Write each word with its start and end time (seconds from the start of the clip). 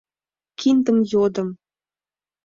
Киндым 0.59 0.97
йодым. 1.11 1.49